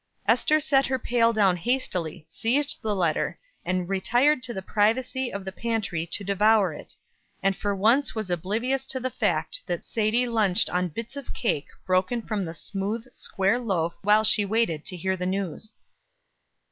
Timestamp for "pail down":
0.97-1.55